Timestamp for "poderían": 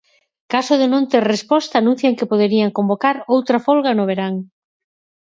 2.31-2.75